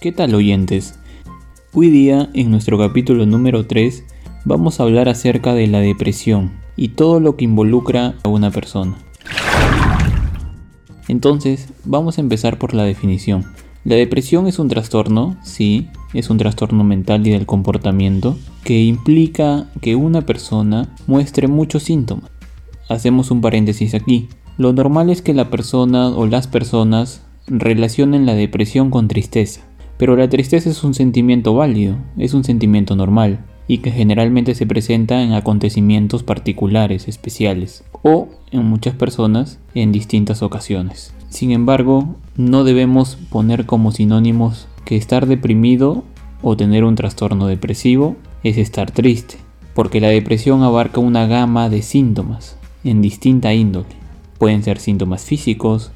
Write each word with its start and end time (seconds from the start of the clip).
¿Qué 0.00 0.12
tal 0.12 0.34
oyentes? 0.34 0.98
Hoy 1.74 1.90
día, 1.90 2.30
en 2.32 2.50
nuestro 2.50 2.78
capítulo 2.78 3.26
número 3.26 3.66
3, 3.66 4.02
vamos 4.46 4.80
a 4.80 4.84
hablar 4.84 5.10
acerca 5.10 5.52
de 5.52 5.66
la 5.66 5.80
depresión 5.80 6.52
y 6.74 6.88
todo 6.88 7.20
lo 7.20 7.36
que 7.36 7.44
involucra 7.44 8.14
a 8.22 8.30
una 8.30 8.50
persona. 8.50 8.96
Entonces, 11.06 11.68
vamos 11.84 12.16
a 12.16 12.22
empezar 12.22 12.56
por 12.56 12.72
la 12.72 12.84
definición. 12.84 13.44
La 13.84 13.96
depresión 13.96 14.46
es 14.46 14.58
un 14.58 14.68
trastorno, 14.68 15.36
sí, 15.42 15.88
es 16.14 16.30
un 16.30 16.38
trastorno 16.38 16.82
mental 16.82 17.26
y 17.26 17.32
del 17.32 17.44
comportamiento, 17.44 18.38
que 18.64 18.82
implica 18.82 19.68
que 19.82 19.96
una 19.96 20.22
persona 20.22 20.96
muestre 21.06 21.46
muchos 21.46 21.82
síntomas. 21.82 22.30
Hacemos 22.88 23.30
un 23.30 23.42
paréntesis 23.42 23.92
aquí. 23.92 24.30
Lo 24.56 24.72
normal 24.72 25.10
es 25.10 25.20
que 25.20 25.34
la 25.34 25.50
persona 25.50 26.08
o 26.08 26.26
las 26.26 26.46
personas 26.46 27.22
relacionen 27.46 28.24
la 28.24 28.34
depresión 28.34 28.88
con 28.90 29.06
tristeza. 29.06 29.60
Pero 30.00 30.16
la 30.16 30.30
tristeza 30.30 30.70
es 30.70 30.82
un 30.82 30.94
sentimiento 30.94 31.52
válido, 31.54 31.94
es 32.16 32.32
un 32.32 32.42
sentimiento 32.42 32.96
normal, 32.96 33.44
y 33.68 33.78
que 33.78 33.90
generalmente 33.90 34.54
se 34.54 34.64
presenta 34.64 35.22
en 35.22 35.34
acontecimientos 35.34 36.22
particulares, 36.22 37.06
especiales, 37.06 37.84
o 38.00 38.30
en 38.50 38.64
muchas 38.64 38.94
personas 38.94 39.58
en 39.74 39.92
distintas 39.92 40.42
ocasiones. 40.42 41.12
Sin 41.28 41.50
embargo, 41.50 42.14
no 42.38 42.64
debemos 42.64 43.16
poner 43.28 43.66
como 43.66 43.92
sinónimos 43.92 44.68
que 44.86 44.96
estar 44.96 45.26
deprimido 45.26 46.02
o 46.40 46.56
tener 46.56 46.84
un 46.84 46.94
trastorno 46.94 47.46
depresivo 47.46 48.16
es 48.42 48.56
estar 48.56 48.92
triste, 48.92 49.36
porque 49.74 50.00
la 50.00 50.08
depresión 50.08 50.62
abarca 50.62 51.00
una 51.00 51.26
gama 51.26 51.68
de 51.68 51.82
síntomas 51.82 52.56
en 52.84 53.02
distinta 53.02 53.52
índole. 53.52 53.88
Pueden 54.38 54.62
ser 54.62 54.78
síntomas 54.78 55.26
físicos, 55.26 55.92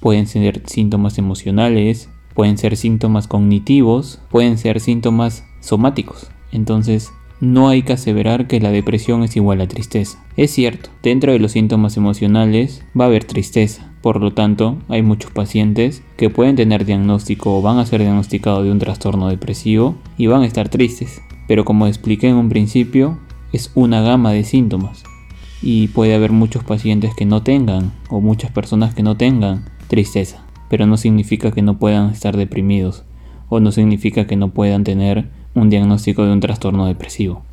pueden 0.00 0.26
ser 0.28 0.62
síntomas 0.64 1.18
emocionales, 1.18 2.08
pueden 2.34 2.58
ser 2.58 2.76
síntomas 2.76 3.28
cognitivos, 3.28 4.20
pueden 4.30 4.58
ser 4.58 4.80
síntomas 4.80 5.44
somáticos. 5.60 6.28
Entonces, 6.52 7.12
no 7.40 7.68
hay 7.68 7.82
que 7.82 7.92
aseverar 7.94 8.46
que 8.46 8.60
la 8.60 8.70
depresión 8.70 9.22
es 9.22 9.36
igual 9.36 9.60
a 9.60 9.68
tristeza. 9.68 10.24
Es 10.36 10.50
cierto, 10.50 10.90
dentro 11.02 11.32
de 11.32 11.38
los 11.38 11.52
síntomas 11.52 11.96
emocionales 11.96 12.84
va 12.98 13.04
a 13.04 13.08
haber 13.08 13.24
tristeza. 13.24 13.92
Por 14.02 14.20
lo 14.20 14.32
tanto, 14.32 14.78
hay 14.88 15.02
muchos 15.02 15.30
pacientes 15.30 16.02
que 16.16 16.30
pueden 16.30 16.56
tener 16.56 16.84
diagnóstico 16.84 17.58
o 17.58 17.62
van 17.62 17.78
a 17.78 17.86
ser 17.86 18.00
diagnosticados 18.02 18.64
de 18.64 18.70
un 18.70 18.78
trastorno 18.78 19.28
depresivo 19.28 19.96
y 20.18 20.26
van 20.26 20.42
a 20.42 20.46
estar 20.46 20.68
tristes. 20.68 21.22
Pero 21.48 21.64
como 21.64 21.86
expliqué 21.86 22.28
en 22.28 22.36
un 22.36 22.48
principio, 22.48 23.18
es 23.52 23.70
una 23.74 24.00
gama 24.00 24.32
de 24.32 24.44
síntomas. 24.44 25.04
Y 25.62 25.88
puede 25.88 26.14
haber 26.14 26.32
muchos 26.32 26.62
pacientes 26.64 27.14
que 27.14 27.24
no 27.24 27.42
tengan 27.42 27.92
o 28.10 28.20
muchas 28.20 28.50
personas 28.50 28.94
que 28.94 29.02
no 29.02 29.16
tengan 29.16 29.64
tristeza 29.88 30.43
pero 30.74 30.88
no 30.88 30.96
significa 30.96 31.52
que 31.52 31.62
no 31.62 31.78
puedan 31.78 32.10
estar 32.10 32.36
deprimidos 32.36 33.04
o 33.48 33.60
no 33.60 33.70
significa 33.70 34.26
que 34.26 34.34
no 34.34 34.48
puedan 34.48 34.82
tener 34.82 35.26
un 35.54 35.70
diagnóstico 35.70 36.24
de 36.24 36.32
un 36.32 36.40
trastorno 36.40 36.86
depresivo. 36.86 37.44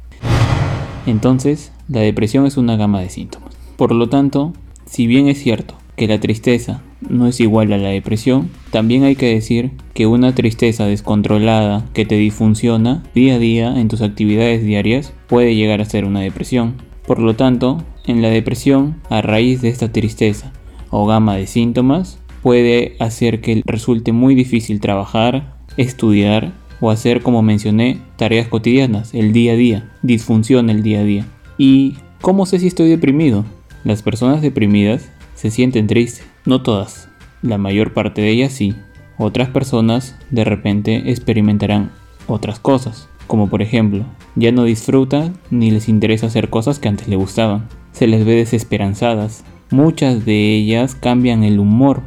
Entonces, 1.06 1.72
la 1.88 2.00
depresión 2.00 2.48
es 2.48 2.58
una 2.58 2.78
gama 2.78 3.00
de 3.00 3.10
síntomas. 3.10 3.56
Por 3.78 3.92
lo 3.92 4.10
tanto, 4.10 4.54
si 4.86 5.06
bien 5.06 5.28
es 5.28 5.38
cierto 5.38 5.76
que 5.96 6.08
la 6.08 6.20
tristeza 6.20 6.82
no 7.08 7.28
es 7.28 7.40
igual 7.40 7.72
a 7.74 7.78
la 7.78 7.90
depresión, 7.90 8.50
también 8.72 9.04
hay 9.04 9.16
que 9.16 9.32
decir 9.32 9.70
que 9.94 10.08
una 10.08 10.34
tristeza 10.34 10.88
descontrolada 10.88 11.86
que 11.94 12.06
te 12.06 12.16
disfunciona 12.16 13.04
día 13.14 13.36
a 13.36 13.38
día 13.38 13.80
en 13.80 13.88
tus 13.88 14.02
actividades 14.02 14.64
diarias 14.64 15.14
puede 15.28 15.54
llegar 15.54 15.80
a 15.80 15.86
ser 15.86 16.06
una 16.06 16.22
depresión. 16.22 16.74
Por 17.06 17.20
lo 17.20 17.36
tanto, 17.36 17.84
en 18.08 18.24
la 18.24 18.30
depresión, 18.30 18.96
a 19.12 19.22
raíz 19.22 19.62
de 19.62 19.70
esta 19.70 19.92
tristeza 19.92 20.54
o 20.90 21.06
gama 21.06 21.36
de 21.36 21.46
síntomas, 21.46 22.18
puede 22.42 22.96
hacer 23.00 23.42
que 23.42 23.62
resulte 23.66 24.12
muy 24.12 24.36
difícil 24.36 24.80
trabajar, 24.80 25.58
estudiar 25.78 26.54
o 26.80 26.90
hacer, 26.90 27.22
como 27.22 27.42
mencioné, 27.42 28.00
tareas 28.18 28.48
cotidianas, 28.48 29.14
el 29.14 29.34
día 29.34 29.54
a 29.54 29.56
día, 29.56 29.90
disfunción 30.02 30.70
el 30.70 30.84
día 30.84 31.02
a 31.02 31.04
día. 31.04 31.26
¿Y 31.58 31.96
cómo 32.22 32.46
sé 32.46 32.60
si 32.60 32.68
estoy 32.68 32.90
deprimido? 32.90 33.46
Las 33.84 34.02
personas 34.02 34.42
deprimidas 34.42 35.10
se 35.36 35.52
sienten 35.52 35.88
tristes, 35.88 36.26
no 36.46 36.62
todas, 36.64 37.10
la 37.42 37.58
mayor 37.58 37.94
parte 37.94 38.22
de 38.22 38.30
ellas 38.30 38.52
sí. 38.52 38.76
Otras 39.18 39.50
personas 39.50 40.16
de 40.32 40.44
repente 40.44 41.12
experimentarán 41.12 41.92
otras 42.28 42.60
cosas, 42.60 43.08
como 43.28 43.50
por 43.50 43.62
ejemplo, 43.62 44.06
ya 44.36 44.52
no 44.52 44.64
disfrutan 44.64 45.36
ni 45.52 45.70
les 45.70 45.90
interesa 45.90 46.28
hacer 46.28 46.50
cosas 46.50 46.80
que 46.80 46.88
antes 46.88 47.08
les 47.08 47.20
gustaban. 47.20 47.68
Se 47.92 48.08
les 48.08 48.26
ve 48.26 48.36
desesperanzadas. 48.36 49.44
Muchas 49.70 50.26
de 50.26 50.56
ellas 50.56 50.96
cambian 50.96 51.44
el 51.44 51.60
humor 51.60 52.02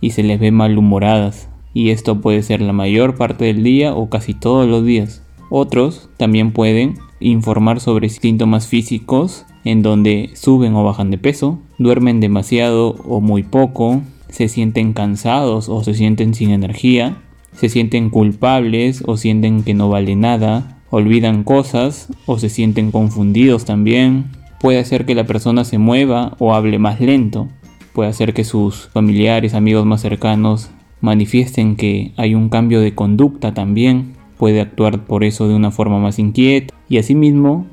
y 0.00 0.10
se 0.10 0.22
les 0.22 0.40
ve 0.40 0.50
malhumoradas, 0.50 1.48
y 1.74 1.90
esto 1.90 2.20
puede 2.20 2.42
ser 2.42 2.60
la 2.60 2.72
mayor 2.72 3.16
parte 3.16 3.44
del 3.46 3.62
día 3.62 3.94
o 3.94 4.08
casi 4.08 4.34
todos 4.34 4.68
los 4.68 4.84
días. 4.84 5.22
Otros 5.50 6.08
también 6.16 6.52
pueden 6.52 6.94
informar 7.20 7.80
sobre 7.80 8.08
síntomas 8.08 8.66
físicos 8.66 9.46
en 9.64 9.82
donde 9.82 10.30
suben 10.34 10.74
o 10.74 10.84
bajan 10.84 11.10
de 11.10 11.18
peso, 11.18 11.58
duermen 11.78 12.20
demasiado 12.20 12.90
o 13.06 13.20
muy 13.20 13.42
poco, 13.42 14.00
se 14.28 14.48
sienten 14.48 14.92
cansados 14.92 15.68
o 15.68 15.82
se 15.82 15.94
sienten 15.94 16.34
sin 16.34 16.50
energía, 16.50 17.16
se 17.52 17.68
sienten 17.68 18.10
culpables 18.10 19.02
o 19.06 19.16
sienten 19.16 19.62
que 19.64 19.74
no 19.74 19.88
vale 19.88 20.14
nada, 20.14 20.78
olvidan 20.90 21.42
cosas 21.42 22.08
o 22.26 22.38
se 22.38 22.48
sienten 22.48 22.90
confundidos 22.90 23.64
también. 23.64 24.26
Puede 24.60 24.78
hacer 24.78 25.04
que 25.04 25.14
la 25.14 25.24
persona 25.24 25.64
se 25.64 25.78
mueva 25.78 26.36
o 26.38 26.54
hable 26.54 26.78
más 26.78 27.00
lento, 27.00 27.48
puede 27.96 28.10
hacer 28.10 28.34
que 28.34 28.44
sus 28.44 28.88
familiares, 28.88 29.54
amigos 29.54 29.86
más 29.86 30.02
cercanos 30.02 30.70
manifiesten 31.00 31.76
que 31.76 32.12
hay 32.18 32.34
un 32.34 32.50
cambio 32.50 32.82
de 32.82 32.94
conducta 32.94 33.54
también, 33.54 34.12
puede 34.36 34.60
actuar 34.60 35.06
por 35.06 35.24
eso 35.24 35.48
de 35.48 35.54
una 35.54 35.70
forma 35.70 35.98
más 35.98 36.18
inquieta 36.18 36.74
y 36.90 36.98
asimismo 36.98 37.64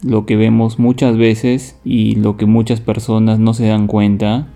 lo 0.00 0.26
que 0.26 0.36
vemos 0.36 0.78
muchas 0.78 1.16
veces 1.16 1.76
y 1.84 2.14
lo 2.14 2.36
que 2.36 2.46
muchas 2.46 2.80
personas 2.80 3.40
no 3.40 3.52
se 3.52 3.66
dan 3.66 3.88
cuenta 3.88 4.46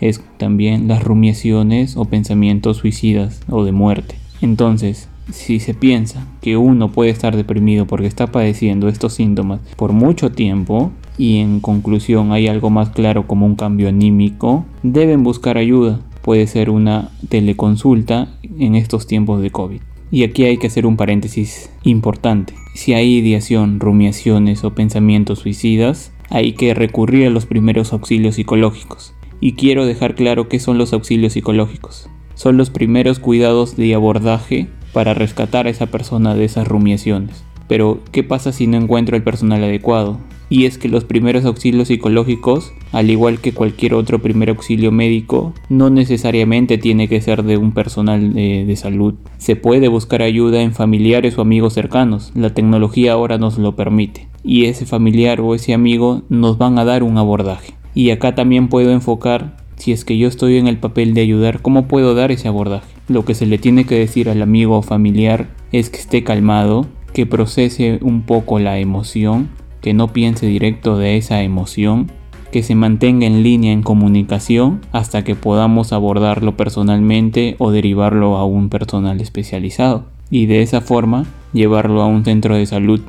es 0.00 0.22
también 0.36 0.86
las 0.86 1.02
rumiaciones 1.02 1.96
o 1.96 2.04
pensamientos 2.04 2.76
suicidas 2.76 3.40
o 3.48 3.64
de 3.64 3.72
muerte. 3.72 4.14
Entonces, 4.42 5.08
si 5.32 5.58
se 5.58 5.74
piensa 5.74 6.24
que 6.40 6.56
uno 6.56 6.92
puede 6.92 7.10
estar 7.10 7.36
deprimido 7.36 7.88
porque 7.88 8.06
está 8.06 8.28
padeciendo 8.28 8.86
estos 8.86 9.14
síntomas 9.14 9.58
por 9.74 9.92
mucho 9.92 10.30
tiempo 10.30 10.92
y 11.18 11.38
en 11.38 11.60
conclusión 11.60 12.32
hay 12.32 12.46
algo 12.46 12.70
más 12.70 12.90
claro 12.90 13.26
como 13.26 13.44
un 13.44 13.56
cambio 13.56 13.88
anímico, 13.88 14.64
deben 14.82 15.24
buscar 15.24 15.58
ayuda. 15.58 16.00
Puede 16.22 16.46
ser 16.46 16.70
una 16.70 17.10
teleconsulta 17.28 18.38
en 18.58 18.76
estos 18.76 19.06
tiempos 19.06 19.42
de 19.42 19.50
COVID. 19.50 19.80
Y 20.10 20.22
aquí 20.22 20.44
hay 20.44 20.56
que 20.56 20.68
hacer 20.68 20.86
un 20.86 20.96
paréntesis 20.96 21.70
importante. 21.82 22.54
Si 22.74 22.94
hay 22.94 23.16
ideación, 23.16 23.80
rumiaciones 23.80 24.64
o 24.64 24.74
pensamientos 24.74 25.40
suicidas, 25.40 26.12
hay 26.30 26.52
que 26.52 26.72
recurrir 26.72 27.26
a 27.26 27.30
los 27.30 27.46
primeros 27.46 27.92
auxilios 27.92 28.36
psicológicos. 28.36 29.14
Y 29.40 29.52
quiero 29.52 29.84
dejar 29.84 30.14
claro 30.14 30.48
qué 30.48 30.60
son 30.60 30.78
los 30.78 30.92
auxilios 30.92 31.34
psicológicos. 31.34 32.08
Son 32.34 32.56
los 32.56 32.70
primeros 32.70 33.18
cuidados 33.18 33.76
de 33.76 33.94
abordaje 33.94 34.68
para 34.92 35.14
rescatar 35.14 35.66
a 35.66 35.70
esa 35.70 35.86
persona 35.86 36.34
de 36.34 36.44
esas 36.44 36.66
rumiaciones. 36.66 37.44
Pero, 37.66 38.00
¿qué 38.12 38.22
pasa 38.22 38.52
si 38.52 38.66
no 38.66 38.78
encuentro 38.78 39.16
el 39.16 39.22
personal 39.22 39.62
adecuado? 39.62 40.18
Y 40.50 40.64
es 40.64 40.78
que 40.78 40.88
los 40.88 41.04
primeros 41.04 41.44
auxilios 41.44 41.88
psicológicos, 41.88 42.72
al 42.92 43.10
igual 43.10 43.40
que 43.40 43.52
cualquier 43.52 43.94
otro 43.94 44.20
primer 44.20 44.48
auxilio 44.50 44.90
médico, 44.92 45.52
no 45.68 45.90
necesariamente 45.90 46.78
tiene 46.78 47.08
que 47.08 47.20
ser 47.20 47.42
de 47.42 47.56
un 47.56 47.72
personal 47.72 48.32
de, 48.32 48.64
de, 48.64 48.76
salud. 48.76 49.14
Se 49.36 49.56
puede 49.56 49.88
buscar 49.88 50.22
ayuda 50.22 50.62
en 50.62 50.72
familiares 50.72 51.36
o 51.36 51.42
amigos 51.42 51.74
cercanos. 51.74 52.32
La 52.34 52.54
tecnología 52.54 53.12
ahora 53.12 53.36
nos 53.36 53.58
lo 53.58 53.76
permite. 53.76 54.28
Y 54.42 54.64
ese 54.64 54.86
familiar 54.86 55.40
o 55.40 55.54
ese 55.54 55.74
amigo 55.74 56.22
nos 56.28 56.56
van 56.56 56.78
a 56.78 56.84
dar 56.84 57.02
un 57.02 57.18
abordaje. 57.18 57.74
Y 57.94 58.10
acá 58.10 58.34
también 58.34 58.68
puedo 58.68 58.90
enfocar 58.90 59.56
si 59.78 59.92
es 59.92 60.04
que 60.04 60.18
yo 60.18 60.28
estoy 60.28 60.56
en 60.56 60.66
el 60.66 60.78
papel 60.78 61.14
de 61.14 61.20
ayudar, 61.20 61.62
¿cómo 61.62 61.86
puedo 61.86 62.14
dar 62.14 62.32
ese 62.32 62.48
abordaje? 62.48 62.92
Lo 63.08 63.24
que 63.24 63.34
se 63.34 63.46
le 63.46 63.58
tiene 63.58 63.84
que 63.84 63.98
decir 63.98 64.28
al 64.28 64.42
amigo 64.42 64.76
o 64.76 64.82
familiar 64.82 65.48
es 65.72 65.88
que 65.88 65.98
esté 65.98 66.24
calmado, 66.24 66.86
que 67.12 67.26
procese 67.26 67.98
un 68.02 68.22
poco 68.22 68.58
la 68.58 68.78
emoción, 68.80 69.48
que 69.80 69.94
no 69.94 70.08
piense 70.12 70.46
directo 70.46 70.98
de 70.98 71.16
esa 71.16 71.42
emoción, 71.42 72.10
que 72.52 72.62
se 72.62 72.74
mantenga 72.74 73.26
en 73.26 73.42
línea 73.42 73.72
en 73.72 73.82
comunicación 73.82 74.80
hasta 74.92 75.22
que 75.22 75.34
podamos 75.34 75.92
abordarlo 75.92 76.56
personalmente 76.56 77.56
o 77.58 77.70
derivarlo 77.70 78.36
a 78.36 78.44
un 78.44 78.68
personal 78.68 79.20
especializado 79.20 80.06
y 80.30 80.46
de 80.46 80.62
esa 80.62 80.80
forma 80.80 81.26
llevarlo 81.52 82.02
a 82.02 82.06
un 82.06 82.24
centro 82.24 82.56
de 82.56 82.66
salud. 82.66 83.00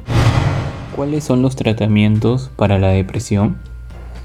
¿Cuáles 0.95 1.24
son 1.24 1.42
los 1.42 1.56
tratamientos 1.56 2.51
para 2.56 2.80
la 2.80 2.89
depresión? 2.89 3.57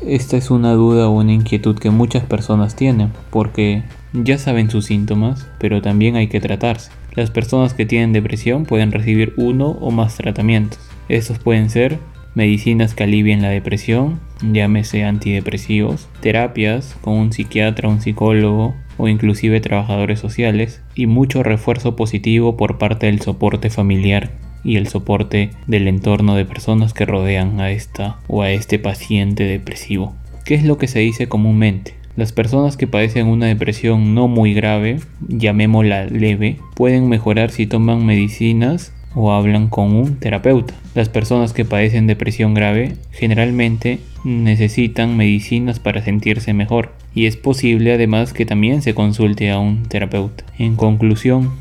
Esta 0.07 0.37
es 0.37 0.51
una 0.51 0.73
duda 0.73 1.09
o 1.09 1.13
una 1.13 1.33
inquietud 1.33 1.79
que 1.79 1.91
muchas 1.91 2.25
personas 2.25 2.77
tienen, 2.77 3.13
porque 3.31 3.85
ya 4.13 4.39
saben 4.39 4.71
sus 4.71 4.87
síntomas, 4.87 5.49
pero 5.59 5.81
también 5.81 6.17
hay 6.17 6.27
que 6.27 6.41
tratarse. 6.41 6.91
Las 7.15 7.31
personas 7.31 7.75
que 7.75 7.87
tienen 7.87 8.13
depresión 8.13 8.65
pueden 8.65 8.93
recibir 8.93 9.35
uno 9.37 9.69
o 9.81 9.91
más 9.91 10.17
tratamientos. 10.17 10.81
Estos 11.09 11.39
pueden 11.39 11.71
ser 11.71 11.99
medicinas 12.35 12.95
que 12.95 13.05
alivien 13.05 13.43
la 13.43 13.49
depresión, 13.49 14.21
llámese 14.43 15.05
antidepresivos, 15.05 16.09
terapias 16.21 16.97
con 17.01 17.15
un 17.15 17.33
psiquiatra, 17.33 17.89
un 17.89 18.01
psicólogo 18.01 18.75
o 18.97 19.09
inclusive 19.09 19.61
trabajadores 19.61 20.21
sociales 20.21 20.83
y 20.95 21.07
mucho 21.07 21.43
refuerzo 21.43 21.97
positivo 21.97 22.57
por 22.57 22.79
parte 22.79 23.07
del 23.07 23.21
soporte 23.21 23.71
familiar 23.71 24.31
y 24.65 24.77
el 24.77 24.89
soporte 24.89 25.51
del 25.67 25.89
entorno 25.89 26.35
de 26.35 26.45
personas 26.45 26.95
que 26.95 27.05
rodean 27.05 27.61
a 27.61 27.71
esta 27.71 28.19
o 28.29 28.43
a 28.43 28.51
este 28.51 28.79
paciente 28.79 29.45
depresivo. 29.45 30.15
¿Qué 30.45 30.55
es 30.55 30.65
lo 30.65 30.79
que 30.79 30.89
se 30.89 31.01
dice 31.01 31.29
comúnmente? 31.29 31.95
Las 32.17 32.33
personas 32.33 32.77
que 32.77 32.87
padecen 32.87 33.27
una 33.27 33.47
depresión 33.47 34.15
no 34.15 34.29
muy 34.29 34.55
grave, 34.55 35.01
llamémosla 35.27 36.07
leve, 36.07 36.59
pueden 36.77 37.09
mejorar 37.09 37.51
si 37.51 37.67
toman 37.67 38.07
medicinas 38.07 38.94
o 39.15 39.33
hablan 39.33 39.69
con 39.69 39.95
un 39.95 40.17
terapeuta. 40.17 40.75
Las 40.95 41.09
personas 41.09 41.53
que 41.53 41.65
padecen 41.65 42.07
depresión 42.07 42.55
grave 42.55 42.97
generalmente 43.13 44.01
necesitan 44.25 45.17
medicinas 45.17 45.79
para 45.79 46.03
sentirse 46.03 46.53
mejor 46.53 46.93
y 47.15 47.27
es 47.27 47.37
posible 47.37 47.93
además 47.93 48.33
que 48.33 48.47
también 48.47 48.83
se 48.83 48.95
consulte 48.95 49.51
a 49.51 49.59
un 49.59 49.85
terapeuta. 49.85 50.45
En 50.59 50.77
conclusión, 50.77 51.53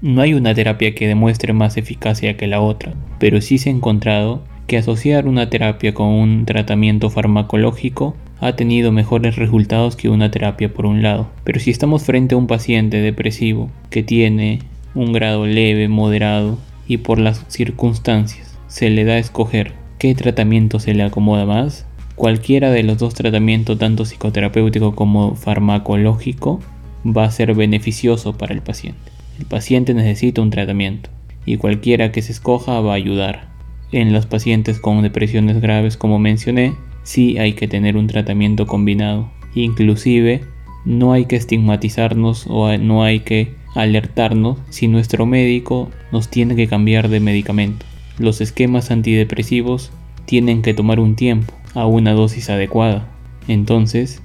no 0.00 0.22
hay 0.22 0.34
una 0.34 0.54
terapia 0.54 0.94
que 0.94 1.08
demuestre 1.08 1.52
más 1.52 1.76
eficacia 1.76 2.36
que 2.36 2.46
la 2.46 2.60
otra, 2.60 2.94
pero 3.18 3.40
sí 3.40 3.58
se 3.58 3.68
ha 3.68 3.72
encontrado 3.72 4.44
que 4.66 4.76
asociar 4.76 5.26
una 5.26 5.48
terapia 5.50 5.94
con 5.94 6.08
un 6.08 6.44
tratamiento 6.44 7.10
farmacológico 7.10 8.16
ha 8.40 8.54
tenido 8.54 8.92
mejores 8.92 9.36
resultados 9.36 9.96
que 9.96 10.08
una 10.08 10.30
terapia 10.30 10.72
por 10.72 10.86
un 10.86 11.02
lado. 11.02 11.28
Pero 11.42 11.58
si 11.58 11.70
estamos 11.70 12.04
frente 12.04 12.34
a 12.34 12.38
un 12.38 12.46
paciente 12.46 12.98
depresivo 12.98 13.70
que 13.90 14.02
tiene 14.02 14.60
un 14.94 15.12
grado 15.12 15.46
leve, 15.46 15.88
moderado 15.88 16.58
y 16.88 16.96
por 16.96 17.18
las 17.18 17.44
circunstancias 17.48 18.58
se 18.66 18.90
le 18.90 19.04
da 19.04 19.14
a 19.14 19.18
escoger 19.18 19.74
qué 19.98 20.14
tratamiento 20.14 20.80
se 20.80 20.94
le 20.94 21.02
acomoda 21.02 21.44
más, 21.44 21.86
cualquiera 22.14 22.70
de 22.70 22.82
los 22.82 22.98
dos 22.98 23.14
tratamientos, 23.14 23.78
tanto 23.78 24.04
psicoterapéutico 24.04 24.94
como 24.94 25.34
farmacológico, 25.34 26.60
va 27.04 27.24
a 27.24 27.30
ser 27.30 27.54
beneficioso 27.54 28.36
para 28.36 28.54
el 28.54 28.62
paciente. 28.62 29.12
El 29.38 29.46
paciente 29.46 29.94
necesita 29.94 30.42
un 30.42 30.50
tratamiento 30.50 31.10
y 31.46 31.56
cualquiera 31.56 32.10
que 32.10 32.22
se 32.22 32.32
escoja 32.32 32.80
va 32.80 32.92
a 32.92 32.96
ayudar. 32.96 33.48
En 33.92 34.12
los 34.12 34.26
pacientes 34.26 34.80
con 34.80 35.00
depresiones 35.02 35.60
graves, 35.60 35.96
como 35.96 36.18
mencioné, 36.18 36.74
sí 37.04 37.38
hay 37.38 37.54
que 37.54 37.68
tener 37.68 37.96
un 37.96 38.06
tratamiento 38.06 38.66
combinado. 38.66 39.30
Inclusive, 39.54 40.42
no 40.84 41.12
hay 41.12 41.24
que 41.24 41.36
estigmatizarnos 41.36 42.46
o 42.48 42.76
no 42.76 43.02
hay 43.02 43.20
que 43.20 43.54
alertarnos 43.74 44.58
si 44.70 44.88
nuestro 44.88 45.26
médico 45.26 45.90
nos 46.12 46.28
tiene 46.28 46.56
que 46.56 46.68
cambiar 46.68 47.08
de 47.08 47.20
medicamento. 47.20 47.86
Los 48.18 48.40
esquemas 48.40 48.90
antidepresivos 48.90 49.90
tienen 50.24 50.62
que 50.62 50.74
tomar 50.74 51.00
un 51.00 51.14
tiempo 51.14 51.54
a 51.74 51.86
una 51.86 52.12
dosis 52.12 52.50
adecuada. 52.50 53.06
Entonces, 53.46 54.20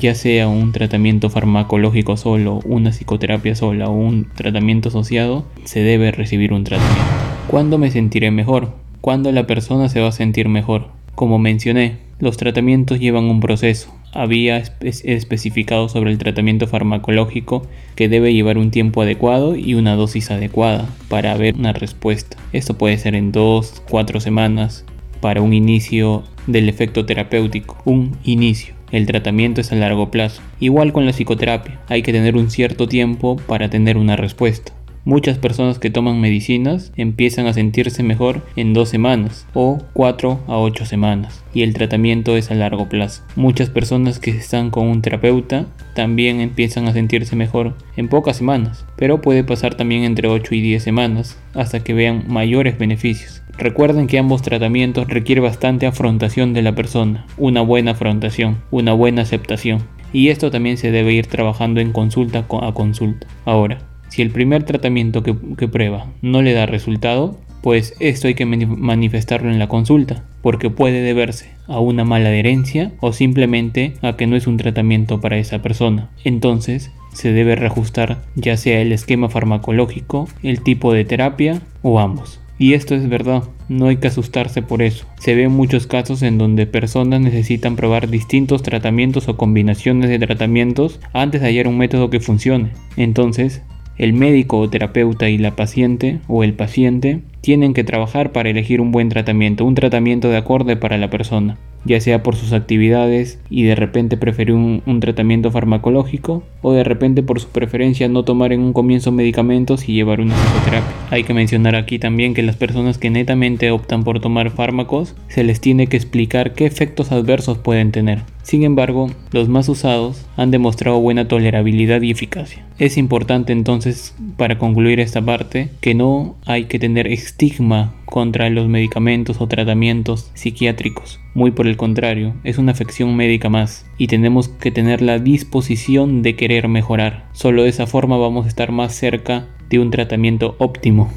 ya 0.00 0.14
sea 0.14 0.48
un 0.48 0.72
tratamiento 0.72 1.28
farmacológico 1.28 2.16
solo, 2.16 2.60
una 2.64 2.90
psicoterapia 2.90 3.54
sola 3.54 3.88
o 3.88 3.92
un 3.92 4.26
tratamiento 4.34 4.88
asociado, 4.88 5.44
se 5.64 5.80
debe 5.80 6.10
recibir 6.10 6.52
un 6.52 6.64
tratamiento. 6.64 7.02
¿Cuándo 7.48 7.76
me 7.76 7.90
sentiré 7.90 8.30
mejor? 8.30 8.74
¿Cuándo 9.02 9.30
la 9.30 9.46
persona 9.46 9.88
se 9.88 10.00
va 10.00 10.08
a 10.08 10.12
sentir 10.12 10.48
mejor? 10.48 10.88
Como 11.14 11.38
mencioné, 11.38 11.98
los 12.22 12.36
tratamientos 12.36 13.00
llevan 13.00 13.24
un 13.24 13.40
proceso. 13.40 13.92
Había 14.12 14.62
especificado 14.80 15.88
sobre 15.88 16.12
el 16.12 16.18
tratamiento 16.18 16.68
farmacológico 16.68 17.66
que 17.96 18.08
debe 18.08 18.32
llevar 18.32 18.58
un 18.58 18.70
tiempo 18.70 19.02
adecuado 19.02 19.56
y 19.56 19.74
una 19.74 19.96
dosis 19.96 20.30
adecuada 20.30 20.88
para 21.08 21.36
ver 21.36 21.56
una 21.56 21.72
respuesta. 21.72 22.36
Esto 22.52 22.78
puede 22.78 22.96
ser 22.98 23.16
en 23.16 23.32
2, 23.32 23.82
4 23.90 24.20
semanas 24.20 24.84
para 25.20 25.42
un 25.42 25.52
inicio 25.52 26.22
del 26.46 26.68
efecto 26.68 27.04
terapéutico. 27.06 27.76
Un 27.84 28.16
inicio. 28.22 28.76
El 28.92 29.06
tratamiento 29.06 29.60
es 29.60 29.72
a 29.72 29.74
largo 29.74 30.12
plazo. 30.12 30.42
Igual 30.60 30.92
con 30.92 31.06
la 31.06 31.12
psicoterapia, 31.12 31.80
hay 31.88 32.02
que 32.02 32.12
tener 32.12 32.36
un 32.36 32.50
cierto 32.50 32.86
tiempo 32.86 33.34
para 33.48 33.68
tener 33.68 33.96
una 33.96 34.14
respuesta. 34.14 34.72
Muchas 35.04 35.36
personas 35.36 35.80
que 35.80 35.90
toman 35.90 36.20
medicinas 36.20 36.92
empiezan 36.96 37.48
a 37.48 37.52
sentirse 37.52 38.04
mejor 38.04 38.40
en 38.54 38.72
dos 38.72 38.88
semanas 38.88 39.48
o 39.52 39.78
cuatro 39.92 40.38
a 40.46 40.56
ocho 40.58 40.86
semanas 40.86 41.42
y 41.52 41.62
el 41.62 41.74
tratamiento 41.74 42.36
es 42.36 42.52
a 42.52 42.54
largo 42.54 42.88
plazo. 42.88 43.24
Muchas 43.34 43.68
personas 43.68 44.20
que 44.20 44.30
están 44.30 44.70
con 44.70 44.86
un 44.86 45.02
terapeuta 45.02 45.66
también 45.96 46.40
empiezan 46.40 46.86
a 46.86 46.92
sentirse 46.92 47.34
mejor 47.34 47.74
en 47.96 48.06
pocas 48.06 48.36
semanas, 48.36 48.86
pero 48.94 49.20
puede 49.20 49.42
pasar 49.42 49.74
también 49.74 50.04
entre 50.04 50.28
8 50.28 50.54
y 50.54 50.60
10 50.60 50.84
semanas 50.84 51.36
hasta 51.52 51.82
que 51.82 51.94
vean 51.94 52.26
mayores 52.28 52.78
beneficios. 52.78 53.42
Recuerden 53.58 54.06
que 54.06 54.20
ambos 54.20 54.42
tratamientos 54.42 55.08
requieren 55.08 55.42
bastante 55.42 55.86
afrontación 55.86 56.54
de 56.54 56.62
la 56.62 56.76
persona, 56.76 57.26
una 57.38 57.60
buena 57.60 57.90
afrontación, 57.90 58.62
una 58.70 58.92
buena 58.92 59.22
aceptación. 59.22 59.80
Y 60.12 60.28
esto 60.28 60.52
también 60.52 60.76
se 60.76 60.92
debe 60.92 61.12
ir 61.12 61.26
trabajando 61.26 61.80
en 61.80 61.92
consulta 61.92 62.46
a 62.60 62.72
consulta. 62.72 63.26
Ahora, 63.44 63.78
si 64.12 64.20
el 64.20 64.28
primer 64.28 64.64
tratamiento 64.64 65.22
que, 65.22 65.68
prueba 65.68 66.04
no 66.20 66.42
le 66.42 66.52
da 66.52 66.66
resultado, 66.66 67.38
pues 67.62 67.94
esto 67.98 68.28
hay 68.28 68.34
que 68.34 68.44
manifestarlo 68.44 69.50
en 69.50 69.58
la 69.58 69.68
consulta, 69.68 70.24
porque 70.42 70.68
puede 70.68 71.00
deberse 71.00 71.48
a 71.66 71.80
una 71.80 72.04
mala 72.04 72.28
adherencia 72.28 72.92
o 73.00 73.14
simplemente 73.14 73.94
a 74.02 74.18
que 74.18 74.26
no 74.26 74.36
es 74.36 74.46
un 74.46 74.58
tratamiento 74.58 75.22
para 75.22 75.38
esa 75.38 75.62
persona. 75.62 76.10
Entonces, 76.24 76.90
se 77.14 77.32
debe 77.32 77.56
reajustar 77.56 78.18
ya 78.34 78.58
sea 78.58 78.82
el 78.82 78.92
esquema 78.92 79.30
farmacológico, 79.30 80.28
el 80.42 80.60
tipo 80.60 80.92
de 80.92 81.06
terapia 81.06 81.62
o 81.80 81.98
ambos. 81.98 82.38
Y 82.58 82.74
esto 82.74 82.94
es 82.94 83.08
verdad, 83.08 83.44
no 83.70 83.86
hay 83.86 83.96
que 83.96 84.08
asustarse 84.08 84.60
por 84.60 84.82
eso. 84.82 85.06
Se 85.18 85.34
ven 85.34 85.52
muchos 85.52 85.86
casos 85.86 86.20
en 86.20 86.36
donde 86.36 86.66
personas 86.66 87.22
necesitan 87.22 87.76
probar 87.76 88.10
distintos 88.10 88.62
tratamientos 88.62 89.26
o 89.28 89.38
combinaciones 89.38 90.10
de 90.10 90.18
tratamientos 90.18 91.00
antes 91.14 91.40
de 91.40 91.46
hallar 91.46 91.66
un 91.66 91.78
método 91.78 92.10
que 92.10 92.20
funcione. 92.20 92.72
Entonces, 92.98 93.62
el 93.96 94.12
médico 94.12 94.58
o 94.58 94.70
terapeuta 94.70 95.28
y 95.28 95.38
la 95.38 95.56
paciente 95.56 96.20
o 96.28 96.44
el 96.44 96.54
paciente 96.54 97.20
tienen 97.42 97.74
que 97.74 97.84
trabajar 97.84 98.32
para 98.32 98.48
elegir 98.48 98.80
un 98.80 98.92
buen 98.92 99.10
tratamiento, 99.10 99.66
un 99.66 99.74
tratamiento 99.74 100.30
de 100.30 100.38
acorde 100.38 100.76
para 100.76 100.96
la 100.96 101.10
persona 101.10 101.58
ya 101.84 102.00
sea 102.00 102.22
por 102.22 102.36
sus 102.36 102.52
actividades 102.52 103.38
y 103.50 103.64
de 103.64 103.74
repente 103.74 104.16
preferir 104.16 104.54
un, 104.54 104.82
tratamiento 105.00 105.50
farmacológico 105.50 106.44
o 106.60 106.72
de 106.72 106.84
repente 106.84 107.22
por 107.22 107.40
su 107.40 107.48
preferencia 107.48 108.08
no 108.08 108.24
tomar 108.24 108.52
en 108.52 108.60
un 108.60 108.72
comienzo 108.72 109.10
medicamentos 109.10 109.88
y 109.88 109.94
llevar 109.94 110.20
una 110.20 110.34
psicoterapia. 110.34 110.92
Hay 111.10 111.24
que 111.24 111.34
mencionar 111.34 111.74
aquí 111.74 111.98
también 111.98 112.34
que 112.34 112.42
las 112.42 112.56
personas 112.56 112.98
que 112.98 113.10
netamente 113.10 113.70
optan 113.70 114.04
por 114.04 114.20
tomar 114.20 114.50
fármacos 114.50 115.16
se 115.28 115.42
les 115.42 115.60
tiene 115.60 115.88
que 115.88 115.96
explicar 115.96 116.54
qué 116.54 116.66
efectos 116.66 117.10
adversos 117.10 117.58
pueden 117.58 117.90
tener. 117.90 118.20
Sin 118.42 118.64
embargo, 118.64 119.10
los 119.32 119.48
más 119.48 119.68
usados 119.68 120.26
han 120.36 120.50
demostrado 120.50 121.00
buena 121.00 121.28
tolerabilidad 121.28 122.02
y 122.02 122.10
eficacia. 122.10 122.64
Es 122.78 122.96
importante 122.96 123.52
entonces, 123.52 124.14
para 124.36 124.58
concluir 124.58 124.98
esta 124.98 125.22
parte, 125.22 125.68
que 125.80 125.94
no 125.94 126.36
hay 126.44 126.64
que 126.64 126.80
tener 126.80 127.06
estigma 127.32 127.94
contra 128.04 128.50
los 128.50 128.68
medicamentos 128.68 129.40
o 129.40 129.48
tratamientos 129.48 130.30
psiquiátricos. 130.34 131.18
Muy 131.34 131.50
por 131.50 131.66
el 131.66 131.78
contrario, 131.78 132.34
es 132.44 132.58
una 132.58 132.72
afección 132.72 133.16
médica 133.16 133.48
más 133.48 133.86
y 133.96 134.06
tenemos 134.06 134.48
que 134.48 134.70
tener 134.70 135.00
la 135.00 135.18
disposición 135.18 136.20
de 136.20 136.36
querer 136.36 136.68
mejorar. 136.68 137.26
Solo 137.32 137.62
de 137.62 137.70
esa 137.70 137.86
forma 137.86 138.18
vamos 138.18 138.44
a 138.44 138.48
estar 138.48 138.70
más 138.70 138.94
cerca 138.94 139.46
de 139.70 139.78
un 139.78 139.90
tratamiento 139.90 140.56
óptimo. 140.58 141.10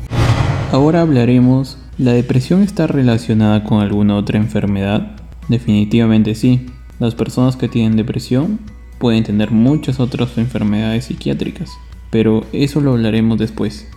Ahora 0.71 1.01
hablaremos, 1.01 1.77
¿la 1.97 2.13
depresión 2.13 2.63
está 2.63 2.87
relacionada 2.87 3.65
con 3.65 3.81
alguna 3.81 4.15
otra 4.15 4.37
enfermedad? 4.37 5.17
Definitivamente 5.49 6.33
sí. 6.33 6.65
Las 6.97 7.13
personas 7.13 7.57
que 7.57 7.67
tienen 7.67 7.97
depresión 7.97 8.59
pueden 8.99 9.25
tener 9.25 9.51
muchas 9.51 9.99
otras 9.99 10.37
enfermedades 10.37 11.05
psiquiátricas, 11.05 11.71
pero 12.09 12.45
eso 12.53 12.79
lo 12.79 12.93
hablaremos 12.93 13.37
después. 13.37 13.89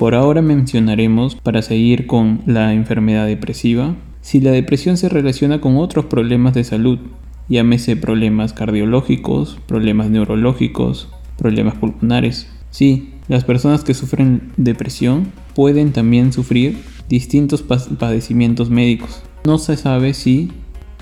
Por 0.00 0.14
ahora 0.14 0.40
mencionaremos, 0.40 1.34
para 1.34 1.60
seguir 1.60 2.06
con 2.06 2.40
la 2.46 2.72
enfermedad 2.72 3.26
depresiva, 3.26 3.96
si 4.22 4.40
la 4.40 4.50
depresión 4.50 4.96
se 4.96 5.10
relaciona 5.10 5.60
con 5.60 5.76
otros 5.76 6.06
problemas 6.06 6.54
de 6.54 6.64
salud, 6.64 6.98
llámese 7.50 7.96
problemas 7.96 8.54
cardiológicos, 8.54 9.58
problemas 9.66 10.08
neurológicos, 10.08 11.10
problemas 11.36 11.74
pulmonares. 11.74 12.50
Sí, 12.70 13.10
las 13.28 13.44
personas 13.44 13.84
que 13.84 13.92
sufren 13.92 14.52
depresión 14.56 15.32
pueden 15.54 15.92
también 15.92 16.32
sufrir 16.32 16.78
distintos 17.10 17.62
padecimientos 17.62 18.70
médicos. 18.70 19.22
No 19.44 19.58
se 19.58 19.76
sabe 19.76 20.14
si 20.14 20.50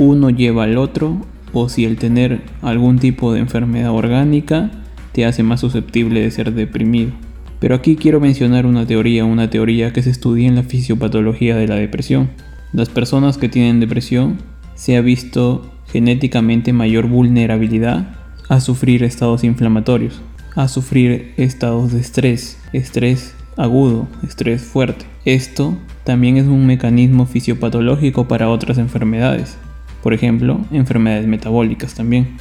uno 0.00 0.28
lleva 0.30 0.64
al 0.64 0.76
otro 0.76 1.18
o 1.52 1.68
si 1.68 1.84
el 1.84 1.98
tener 1.98 2.42
algún 2.62 2.98
tipo 2.98 3.32
de 3.32 3.38
enfermedad 3.38 3.92
orgánica 3.92 4.72
te 5.12 5.24
hace 5.24 5.44
más 5.44 5.60
susceptible 5.60 6.20
de 6.20 6.32
ser 6.32 6.52
deprimido. 6.52 7.12
Pero 7.60 7.74
aquí 7.74 7.96
quiero 7.96 8.20
mencionar 8.20 8.66
una 8.66 8.86
teoría, 8.86 9.24
una 9.24 9.50
teoría 9.50 9.92
que 9.92 10.02
se 10.02 10.10
estudia 10.10 10.46
en 10.46 10.54
la 10.54 10.62
fisiopatología 10.62 11.56
de 11.56 11.66
la 11.66 11.74
depresión. 11.74 12.30
Las 12.72 12.88
personas 12.88 13.38
que 13.38 13.48
tienen 13.48 13.80
depresión 13.80 14.38
se 14.74 14.96
ha 14.96 15.00
visto 15.00 15.70
genéticamente 15.92 16.72
mayor 16.72 17.08
vulnerabilidad 17.08 18.14
a 18.48 18.60
sufrir 18.60 19.02
estados 19.02 19.42
inflamatorios, 19.44 20.20
a 20.54 20.68
sufrir 20.68 21.34
estados 21.36 21.92
de 21.92 22.00
estrés, 22.00 22.58
estrés 22.72 23.34
agudo, 23.56 24.06
estrés 24.22 24.62
fuerte. 24.62 25.04
Esto 25.24 25.76
también 26.04 26.36
es 26.36 26.46
un 26.46 26.66
mecanismo 26.66 27.26
fisiopatológico 27.26 28.28
para 28.28 28.48
otras 28.48 28.78
enfermedades, 28.78 29.58
por 30.02 30.14
ejemplo, 30.14 30.60
enfermedades 30.70 31.26
metabólicas 31.26 31.94
también. 31.94 32.36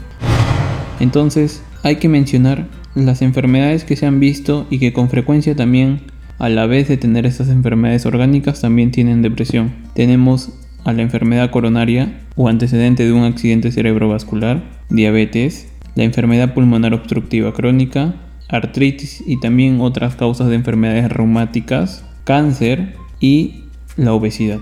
Entonces, 0.99 1.63
hay 1.83 1.97
que 1.97 2.09
mencionar 2.09 2.67
las 2.95 3.21
enfermedades 3.21 3.83
que 3.83 3.95
se 3.95 4.05
han 4.05 4.19
visto 4.19 4.67
y 4.69 4.79
que 4.79 4.93
con 4.93 5.09
frecuencia 5.09 5.55
también, 5.55 6.01
a 6.39 6.49
la 6.49 6.65
vez 6.65 6.87
de 6.87 6.97
tener 6.97 7.25
estas 7.25 7.49
enfermedades 7.49 8.05
orgánicas, 8.05 8.61
también 8.61 8.91
tienen 8.91 9.21
depresión. 9.21 9.73
Tenemos 9.93 10.51
a 10.83 10.93
la 10.93 11.01
enfermedad 11.01 11.51
coronaria 11.51 12.21
o 12.35 12.47
antecedente 12.47 13.05
de 13.05 13.11
un 13.11 13.23
accidente 13.23 13.71
cerebrovascular, 13.71 14.63
diabetes, 14.89 15.67
la 15.95 16.03
enfermedad 16.03 16.53
pulmonar 16.53 16.93
obstructiva 16.93 17.53
crónica, 17.53 18.15
artritis 18.49 19.23
y 19.25 19.39
también 19.39 19.81
otras 19.81 20.15
causas 20.15 20.47
de 20.47 20.55
enfermedades 20.55 21.11
reumáticas, 21.11 22.05
cáncer 22.23 22.95
y 23.19 23.63
la 23.97 24.13
obesidad. 24.13 24.59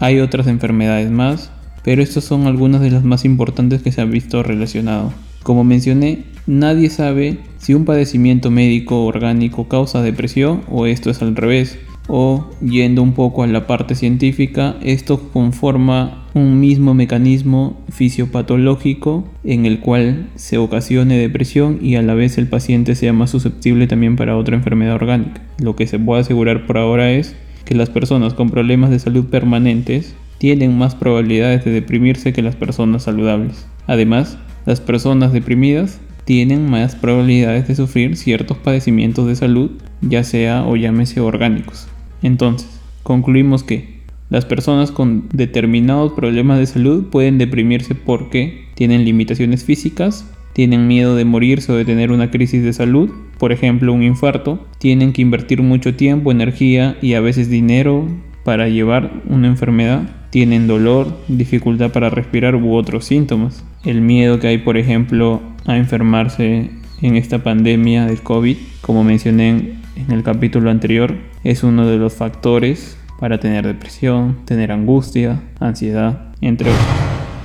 Hay 0.00 0.20
otras 0.20 0.46
enfermedades 0.46 1.10
más, 1.10 1.50
pero 1.82 2.02
estas 2.02 2.24
son 2.24 2.46
algunas 2.46 2.80
de 2.80 2.90
las 2.90 3.04
más 3.04 3.24
importantes 3.24 3.82
que 3.82 3.92
se 3.92 4.00
han 4.00 4.10
visto 4.10 4.42
relacionado. 4.42 5.12
Como 5.46 5.62
mencioné, 5.62 6.24
nadie 6.48 6.90
sabe 6.90 7.38
si 7.58 7.72
un 7.72 7.84
padecimiento 7.84 8.50
médico 8.50 9.04
orgánico 9.04 9.68
causa 9.68 10.02
depresión 10.02 10.62
o 10.68 10.86
esto 10.86 11.08
es 11.08 11.22
al 11.22 11.36
revés 11.36 11.78
o 12.08 12.50
yendo 12.60 13.00
un 13.00 13.12
poco 13.12 13.44
a 13.44 13.46
la 13.46 13.68
parte 13.68 13.94
científica, 13.94 14.74
esto 14.82 15.30
conforma 15.32 16.26
un 16.34 16.58
mismo 16.58 16.94
mecanismo 16.94 17.80
fisiopatológico 17.90 19.28
en 19.44 19.66
el 19.66 19.78
cual 19.78 20.26
se 20.34 20.58
ocasione 20.58 21.16
depresión 21.16 21.78
y 21.80 21.94
a 21.94 22.02
la 22.02 22.14
vez 22.14 22.38
el 22.38 22.48
paciente 22.48 22.96
sea 22.96 23.12
más 23.12 23.30
susceptible 23.30 23.86
también 23.86 24.16
para 24.16 24.36
otra 24.36 24.56
enfermedad 24.56 24.96
orgánica. 24.96 25.42
Lo 25.60 25.76
que 25.76 25.86
se 25.86 26.00
puede 26.00 26.22
asegurar 26.22 26.66
por 26.66 26.76
ahora 26.76 27.12
es 27.12 27.36
que 27.64 27.76
las 27.76 27.88
personas 27.88 28.34
con 28.34 28.50
problemas 28.50 28.90
de 28.90 28.98
salud 28.98 29.26
permanentes 29.26 30.16
tienen 30.38 30.76
más 30.76 30.96
probabilidades 30.96 31.64
de 31.64 31.70
deprimirse 31.70 32.32
que 32.32 32.42
las 32.42 32.56
personas 32.56 33.04
saludables. 33.04 33.68
Además, 33.86 34.38
las 34.66 34.80
personas 34.80 35.32
deprimidas 35.32 36.00
tienen 36.24 36.68
más 36.68 36.96
probabilidades 36.96 37.68
de 37.68 37.76
sufrir 37.76 38.16
ciertos 38.16 38.58
padecimientos 38.58 39.26
de 39.28 39.36
salud, 39.36 39.70
ya 40.02 40.24
sea 40.24 40.64
o 40.66 40.76
llámese 40.76 41.20
orgánicos. 41.20 41.86
Entonces, 42.20 42.68
concluimos 43.04 43.62
que 43.62 43.96
las 44.28 44.44
personas 44.44 44.90
con 44.90 45.28
determinados 45.32 46.12
problemas 46.12 46.58
de 46.58 46.66
salud 46.66 47.04
pueden 47.10 47.38
deprimirse 47.38 47.94
porque 47.94 48.66
tienen 48.74 49.04
limitaciones 49.04 49.62
físicas, 49.62 50.28
tienen 50.52 50.88
miedo 50.88 51.14
de 51.14 51.24
morirse 51.24 51.70
o 51.70 51.76
de 51.76 51.84
tener 51.84 52.10
una 52.10 52.32
crisis 52.32 52.64
de 52.64 52.72
salud, 52.72 53.10
por 53.38 53.52
ejemplo 53.52 53.92
un 53.92 54.02
infarto, 54.02 54.66
tienen 54.78 55.12
que 55.12 55.22
invertir 55.22 55.62
mucho 55.62 55.94
tiempo, 55.94 56.32
energía 56.32 56.96
y 57.00 57.14
a 57.14 57.20
veces 57.20 57.48
dinero 57.48 58.08
para 58.42 58.68
llevar 58.68 59.22
una 59.28 59.46
enfermedad, 59.46 60.08
tienen 60.36 60.66
dolor, 60.66 61.16
dificultad 61.28 61.92
para 61.92 62.10
respirar 62.10 62.56
u 62.56 62.74
otros 62.74 63.06
síntomas. 63.06 63.64
El 63.86 64.02
miedo 64.02 64.38
que 64.38 64.48
hay, 64.48 64.58
por 64.58 64.76
ejemplo, 64.76 65.40
a 65.64 65.78
enfermarse 65.78 66.68
en 67.00 67.16
esta 67.16 67.42
pandemia 67.42 68.04
del 68.04 68.20
COVID, 68.20 68.58
como 68.82 69.02
mencioné 69.02 69.78
en 69.96 70.10
el 70.10 70.22
capítulo 70.22 70.68
anterior, 70.68 71.14
es 71.42 71.62
uno 71.62 71.86
de 71.86 71.96
los 71.96 72.12
factores 72.12 72.98
para 73.18 73.40
tener 73.40 73.66
depresión, 73.66 74.36
tener 74.44 74.72
angustia, 74.72 75.40
ansiedad, 75.58 76.34
entre 76.42 76.68
otros. 76.68 76.86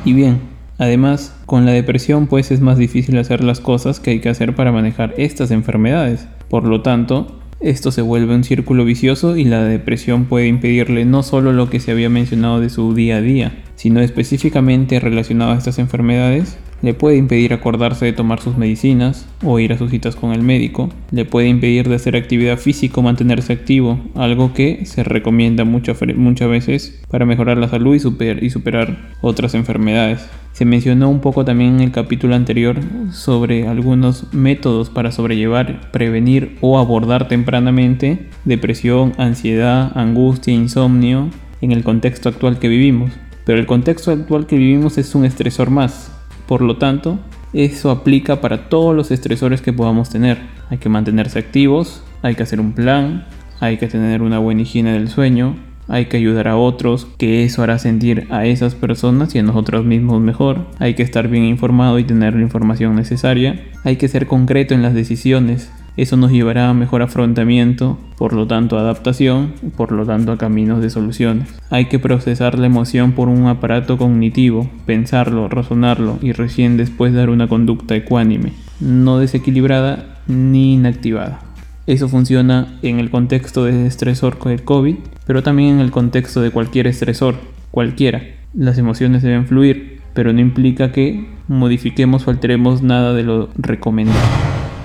Y 0.04 0.12
bien, 0.12 0.42
además, 0.78 1.34
con 1.46 1.66
la 1.66 1.72
depresión 1.72 2.28
pues 2.28 2.52
es 2.52 2.60
más 2.60 2.78
difícil 2.78 3.18
hacer 3.20 3.42
las 3.42 3.62
cosas 3.62 4.02
que 4.02 4.10
hay 4.10 4.20
que 4.20 4.28
hacer 4.28 4.54
para 4.54 4.74
manejar 4.74 5.14
estas 5.16 5.52
enfermedades. 5.52 6.28
Por 6.50 6.66
lo 6.66 6.82
tanto, 6.82 7.41
esto 7.62 7.92
se 7.92 8.02
vuelve 8.02 8.34
un 8.34 8.44
círculo 8.44 8.86
vicioso 8.86 9.38
y 9.38 9.44
la 9.44 9.64
depresión 9.64 10.26
puede 10.26 10.48
impedirle 10.48 11.06
no 11.06 11.22
solo 11.22 11.54
lo 11.54 11.70
que 11.70 11.80
se 11.80 11.92
había 11.92 12.10
mencionado 12.10 12.60
de 12.60 12.70
su 12.70 12.96
día 12.96 13.18
a 13.18 13.22
día, 13.22 13.64
sino 13.76 14.02
específicamente 14.02 15.00
relacionado 15.00 15.52
a 15.52 15.58
estas 15.58 15.78
enfermedades, 15.78 16.58
le 16.82 16.94
puede 16.94 17.18
impedir 17.18 17.54
acordarse 17.54 18.06
de 18.06 18.14
tomar 18.14 18.40
sus 18.42 18.58
medicinas 18.58 19.28
o 19.44 19.60
ir 19.60 19.74
a 19.74 19.78
sus 19.78 19.92
citas 19.92 20.16
con 20.16 20.32
el 20.32 20.42
médico, 20.42 20.90
le 21.12 21.26
puede 21.26 21.48
impedir 21.48 21.88
de 21.88 21.96
hacer 21.96 22.16
actividad 22.16 22.58
física 22.58 23.00
o 23.00 23.04
mantenerse 23.04 23.54
activo, 23.54 24.00
algo 24.16 24.54
que 24.54 24.86
se 24.86 25.04
recomienda 25.04 25.64
muchas 25.64 26.00
veces 26.00 27.02
para 27.10 27.26
mejorar 27.26 27.58
la 27.58 27.70
salud 27.70 27.96
y, 27.96 28.46
y 28.46 28.50
superar 28.50 29.12
otras 29.22 29.54
enfermedades. 29.54 30.28
Se 30.54 30.66
mencionó 30.66 31.10
un 31.10 31.22
poco 31.22 31.46
también 31.46 31.76
en 31.76 31.82
el 31.82 31.92
capítulo 31.92 32.36
anterior 32.36 32.78
sobre 33.12 33.68
algunos 33.68 34.34
métodos 34.34 34.90
para 34.90 35.12
sobrellevar, 35.12 35.92
prevenir 35.92 36.58
o 36.60 36.78
abordar 36.78 37.28
tempranamente 37.30 38.28
depresión, 38.44 39.14
ansiedad, 39.18 39.92
angustia, 39.96 40.54
insomnio 40.54 41.30
en 41.62 41.72
el 41.72 41.84
contexto 41.84 42.28
actual 42.28 42.60
que 42.60 42.68
vivimos. 42.68 43.12
Pero 43.46 43.60
el 43.60 43.66
contexto 43.66 44.12
actual 44.12 44.46
que 44.46 44.58
vivimos 44.58 44.98
es 44.98 45.16
un 45.16 45.26
estresor 45.26 45.70
más, 45.70 46.12
por 46.52 46.64
lo 46.64 46.76
tanto, 46.76 47.18
eso 47.54 47.92
aplica 47.92 48.42
para 48.42 48.68
todos 48.68 48.94
los 48.94 49.10
estresores 49.10 49.62
que 49.62 49.72
podamos 49.72 50.10
tener. 50.10 50.38
Hay 50.70 50.80
que 50.80 50.90
mantenerse 50.90 51.40
activos, 51.40 52.04
hay 52.24 52.36
que 52.36 52.44
hacer 52.44 52.60
un 52.60 52.74
plan, 52.74 53.26
hay 53.62 53.78
que 53.78 53.88
tener 53.88 54.22
una 54.22 54.38
buena 54.38 54.64
higiene 54.64 54.92
del 54.92 55.08
sueño, 55.08 55.56
hay 55.88 56.08
que 56.08 56.18
ayudar 56.18 56.50
a 56.50 56.58
otros, 56.58 57.08
que 57.18 57.46
eso 57.46 57.64
hará 57.64 57.80
sentir 57.80 58.28
a 58.32 58.46
esas 58.48 58.76
personas 58.76 59.34
y 59.34 59.40
a 59.40 59.44
nosotros 59.44 59.86
mismos 59.86 60.20
mejor. 60.20 60.68
Hay 60.80 60.94
que 60.94 61.04
estar 61.04 61.30
bien 61.30 61.46
informado 61.46 61.98
y 62.00 62.04
tener 62.04 62.36
la 62.36 62.42
información 62.42 62.98
necesaria. 62.98 63.58
Hay 63.86 63.96
que 63.96 64.10
ser 64.10 64.28
concreto 64.28 64.74
en 64.74 64.82
las 64.82 64.94
decisiones. 64.94 65.72
Eso 65.98 66.16
nos 66.16 66.32
llevará 66.32 66.70
a 66.70 66.74
mejor 66.74 67.02
afrontamiento, 67.02 67.98
por 68.18 68.32
lo 68.34 68.48
tanto 68.48 68.78
adaptación, 68.78 69.54
por 69.76 69.92
lo 69.92 70.06
tanto 70.06 70.32
a 70.32 70.38
caminos 70.38 70.82
de 70.82 70.90
soluciones. 70.90 71.54
Hay 71.70 71.86
que 71.86 72.00
procesar 72.00 72.58
la 72.58 72.68
emoción 72.68 73.12
por 73.12 73.28
un 73.28 73.48
aparato 73.48 73.98
cognitivo, 73.98 74.70
pensarlo, 74.86 75.50
razonarlo 75.50 76.18
y 76.22 76.32
recién 76.32 76.78
después 76.78 77.14
dar 77.14 77.30
una 77.30 77.48
conducta 77.48 77.96
ecuánime, 77.96 78.54
no 78.80 79.20
desequilibrada 79.20 80.20
ni 80.28 80.76
inactivada. 80.76 81.42
Eso 81.88 82.08
funciona 82.08 82.80
en 82.84 83.00
el 83.00 83.10
contexto 83.10 83.66
de 83.66 83.86
estresor 83.86 84.38
con 84.38 84.54
el 84.54 84.64
COVID, 84.64 84.96
pero 85.26 85.44
también 85.44 85.76
en 85.76 85.80
el 85.82 85.92
contexto 85.92 86.42
de 86.42 86.52
cualquier 86.52 86.88
estresor, 86.88 87.36
cualquiera. 87.70 88.22
Las 88.54 88.78
emociones 88.78 89.24
deben 89.24 89.46
fluir, 89.46 90.00
pero 90.14 90.32
no 90.32 90.40
implica 90.40 90.92
que 90.92 91.28
modifiquemos 91.48 92.28
o 92.28 92.32
alteremos 92.32 92.82
nada 92.82 93.14
de 93.14 93.24
lo 93.24 93.50
recomendado. 93.58 94.20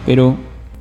Pero 0.04 0.36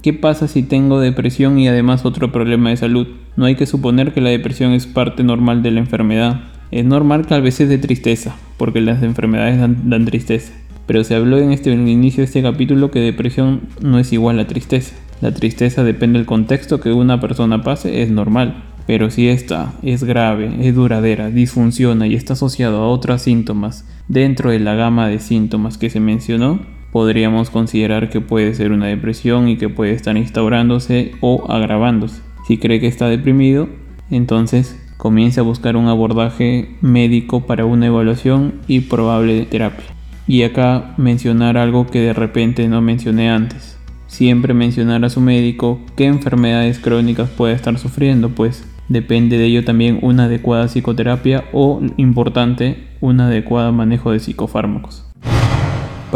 ¿Qué 0.06 0.14
pasa 0.14 0.48
si 0.48 0.62
tengo 0.62 1.00
depresión 1.00 1.58
y 1.58 1.68
además 1.68 2.06
otro 2.06 2.32
problema 2.32 2.70
de 2.70 2.78
salud? 2.78 3.08
No 3.36 3.46
hay 3.46 3.56
que 3.56 3.66
suponer 3.66 4.14
que 4.14 4.22
la 4.22 4.30
depresión 4.30 4.72
es 4.74 4.86
parte 4.86 5.24
normal 5.24 5.64
de 5.64 5.72
la 5.72 5.80
enfermedad. 5.80 6.42
Es 6.70 6.86
normal 6.86 7.26
que 7.26 7.34
a 7.34 7.40
veces 7.40 7.70
de 7.70 7.80
tristeza, 7.80 8.36
porque 8.58 8.82
las 8.82 9.02
enfermedades 9.02 9.58
dan, 9.58 10.06
tristeza. 10.06 10.54
Pero 10.86 11.04
se 11.04 11.16
habló 11.16 11.40
en, 11.40 11.52
este, 11.52 11.74
el 11.74 11.88
inicio 11.88 12.22
de 12.22 12.26
este 12.26 12.44
capítulo 12.44 12.92
que 12.92 13.00
depresión 13.00 13.62
no 13.82 13.98
es 13.98 14.14
igual 14.14 14.38
a 14.38 14.46
tristeza. 14.46 14.96
La 15.22 15.34
tristeza 15.34 15.84
depende 15.84 16.20
del 16.20 16.28
contexto 16.28 16.80
que 16.80 16.94
una 16.94 17.20
persona 17.20 17.64
pase, 17.64 18.04
es 18.04 18.12
normal. 18.12 18.64
Pero 18.86 19.10
si 19.10 19.28
esta 19.28 19.74
es 19.82 20.04
grave, 20.04 20.52
es 20.60 20.76
duradera, 20.76 21.32
disfunciona 21.32 22.06
y 22.06 22.14
está 22.14 22.34
asociado 22.34 22.84
a 22.84 22.90
otros 22.90 23.24
síntomas 23.24 23.88
dentro 24.08 24.52
de 24.52 24.60
la 24.60 24.76
gama 24.76 25.08
de 25.08 25.18
síntomas 25.18 25.80
que 25.80 25.90
se 25.90 26.00
mencionó, 26.00 26.60
podríamos 26.96 27.50
considerar 27.50 28.10
que 28.10 28.22
puede 28.22 28.54
ser 28.54 28.72
una 28.72 28.86
depresión 28.86 29.50
y 29.50 29.58
que 29.58 29.68
puede 29.68 29.92
estar 29.92 30.16
instaurándose 30.16 31.12
o 31.20 31.52
agravándose. 31.52 32.22
Si 32.48 32.58
cree 32.58 32.80
que 32.80 32.88
está 32.88 33.10
deprimido, 33.10 33.68
entonces 34.10 34.82
comience 34.96 35.42
a 35.42 35.44
buscar 35.44 35.76
un 35.76 35.90
abordaje 35.90 36.78
médico 36.80 37.46
para 37.46 37.66
una 37.66 37.88
evaluación 37.88 38.62
y 38.70 38.80
probable 38.80 39.46
terapia. 39.46 39.84
Y 40.26 40.44
acá 40.44 40.94
mencionar 40.96 41.58
algo 41.58 41.86
que 41.86 42.00
de 42.00 42.14
repente 42.14 42.66
no 42.70 42.82
mencioné 42.82 43.30
antes. 43.30 43.78
Siempre 44.08 44.54
mencionar 44.54 45.04
a 45.04 45.10
su 45.10 45.20
médico 45.20 45.82
qué 45.98 46.06
enfermedades 46.06 46.80
crónicas 46.80 47.30
puede 47.30 47.56
estar 47.56 47.78
sufriendo, 47.78 48.30
pues 48.30 48.66
depende 48.88 49.38
de 49.38 49.48
ello 49.48 49.66
también 49.66 50.00
una 50.02 50.26
adecuada 50.26 50.70
psicoterapia 50.70 51.44
o, 51.52 51.82
importante, 51.98 52.88
un 53.02 53.20
adecuado 53.20 53.74
manejo 53.74 54.14
de 54.14 54.22
psicofármacos. 54.22 55.06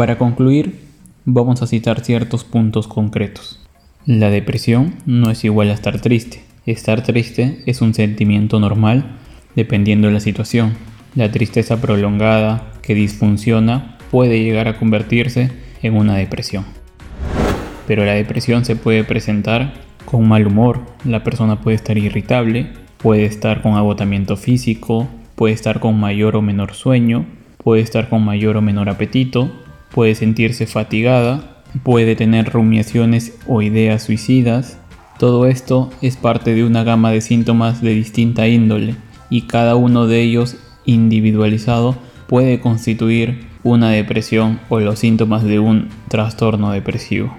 Para 0.00 0.16
concluir, 0.16 0.80
vamos 1.26 1.60
a 1.60 1.66
citar 1.66 2.02
ciertos 2.02 2.42
puntos 2.42 2.88
concretos. 2.88 3.60
La 4.06 4.30
depresión 4.30 4.94
no 5.04 5.30
es 5.30 5.44
igual 5.44 5.68
a 5.68 5.74
estar 5.74 6.00
triste. 6.00 6.42
Estar 6.64 7.02
triste 7.02 7.62
es 7.66 7.82
un 7.82 7.92
sentimiento 7.92 8.58
normal 8.60 9.18
dependiendo 9.54 10.08
de 10.08 10.14
la 10.14 10.20
situación. 10.20 10.72
La 11.14 11.30
tristeza 11.30 11.82
prolongada 11.82 12.72
que 12.80 12.94
disfunciona 12.94 13.98
puede 14.10 14.42
llegar 14.42 14.68
a 14.68 14.78
convertirse 14.78 15.52
en 15.82 15.94
una 15.94 16.16
depresión. 16.16 16.64
Pero 17.86 18.06
la 18.06 18.14
depresión 18.14 18.64
se 18.64 18.76
puede 18.76 19.04
presentar 19.04 19.74
con 20.06 20.26
mal 20.26 20.46
humor, 20.46 20.80
la 21.04 21.22
persona 21.24 21.60
puede 21.60 21.74
estar 21.74 21.98
irritable, 21.98 22.68
puede 22.96 23.26
estar 23.26 23.60
con 23.60 23.74
agotamiento 23.74 24.38
físico, 24.38 25.08
puede 25.34 25.52
estar 25.52 25.78
con 25.78 26.00
mayor 26.00 26.36
o 26.36 26.40
menor 26.40 26.72
sueño, 26.72 27.26
puede 27.62 27.82
estar 27.82 28.08
con 28.08 28.24
mayor 28.24 28.56
o 28.56 28.62
menor 28.62 28.88
apetito, 28.88 29.52
puede 29.92 30.14
sentirse 30.14 30.66
fatigada, 30.66 31.62
puede 31.82 32.16
tener 32.16 32.50
rumiaciones 32.50 33.38
o 33.46 33.62
ideas 33.62 34.02
suicidas, 34.02 34.78
Todo 35.18 35.44
esto 35.44 35.90
es 36.00 36.16
parte 36.16 36.54
de 36.54 36.64
una 36.64 36.82
gama 36.82 37.10
de 37.10 37.20
síntomas 37.20 37.82
de 37.82 37.92
distinta 37.92 38.48
índole 38.48 38.94
y 39.28 39.42
cada 39.42 39.76
uno 39.76 40.06
de 40.06 40.22
ellos 40.22 40.56
individualizado 40.86 41.94
puede 42.26 42.58
constituir 42.60 43.46
una 43.62 43.90
depresión 43.90 44.60
o 44.70 44.80
los 44.80 44.98
síntomas 44.98 45.44
de 45.44 45.58
un 45.58 45.90
trastorno 46.08 46.72
depresivo. 46.72 47.36